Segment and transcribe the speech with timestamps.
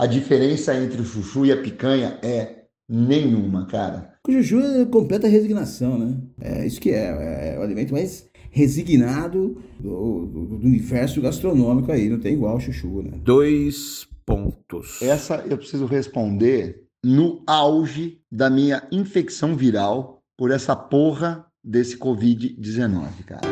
[0.00, 4.14] A diferença entre o chuchu e a picanha é nenhuma, cara.
[4.26, 6.16] O chuchu é completa resignação, né?
[6.40, 7.52] É isso que é.
[7.52, 12.08] É o alimento mais resignado do, do, do universo gastronômico aí.
[12.08, 13.10] Não tem igual o chuchu, né?
[13.22, 15.02] Dois pontos.
[15.02, 23.22] Essa eu preciso responder no auge da minha infecção viral por essa porra desse Covid-19,
[23.26, 23.46] cara.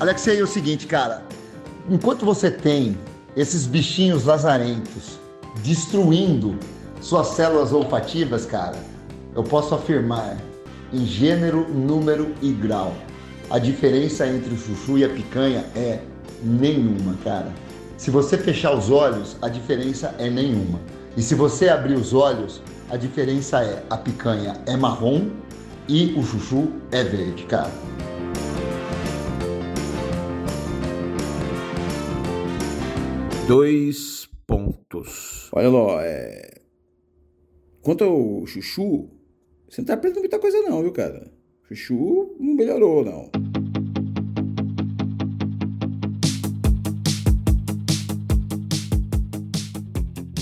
[0.00, 1.22] Alexei, é o seguinte, cara.
[1.88, 2.96] Enquanto você tem
[3.36, 5.18] esses bichinhos lazarentos
[5.62, 6.58] destruindo
[7.00, 8.76] suas células olfativas, cara,
[9.34, 10.36] eu posso afirmar
[10.92, 12.94] em gênero, número e grau.
[13.48, 16.00] A diferença entre o chuchu e a picanha é
[16.42, 17.52] nenhuma, cara.
[17.96, 20.78] Se você fechar os olhos, a diferença é nenhuma.
[21.16, 25.28] E se você abrir os olhos, a diferença é a picanha é marrom
[25.88, 27.70] e o chuchu é verde, cara.
[33.46, 35.48] Dois pontos.
[35.52, 36.60] Olha lá, é...
[37.82, 39.10] quanto ao chuchu,
[39.68, 41.30] você não tá perdendo muita coisa não, viu, cara?
[41.68, 43.30] Chuchu não melhorou, não.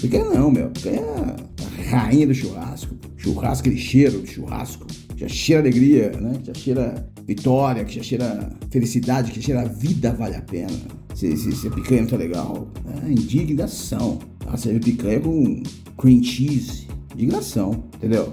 [0.00, 0.70] Picanha não, meu.
[0.70, 2.96] Picanha é a rainha do churrasco.
[3.16, 4.86] Churrasco, aquele cheiro de churrasco.
[5.16, 6.38] Que já cheira alegria, né?
[6.42, 10.76] Que já cheira vitória, que já cheira felicidade, que já cheira vida vale a pena.
[11.14, 12.68] Se, se, se a picanha não tá legal,
[13.02, 14.18] é indignação.
[14.46, 15.62] Ah, você vê picanha com
[15.96, 16.86] cream cheese.
[17.14, 18.30] Indignação, entendeu?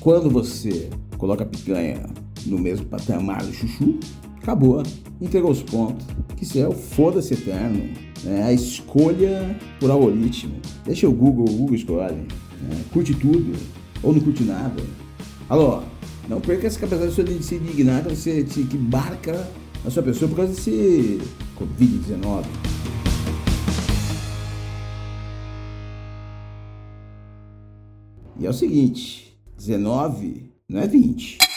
[0.00, 2.02] Quando você coloca a picanha
[2.46, 3.98] no mesmo patamar do chuchu,
[4.40, 4.82] acabou.
[5.20, 6.06] Entregou os pontos.
[6.36, 7.82] Que isso é o foda-se eterno.
[8.24, 10.54] É a escolha por algoritmo.
[10.86, 12.16] Deixa o Google, o Google escolhe.
[12.16, 12.82] Né?
[12.92, 13.52] Curte tudo
[14.02, 14.82] ou não curte nada.
[15.48, 15.82] Alô,
[16.28, 19.48] não perca essa capacidade de se indignar, você que marca
[19.84, 21.20] a sua pessoa por causa desse
[21.56, 22.44] Covid-19.
[28.38, 31.47] E é o seguinte, 19 não é 20.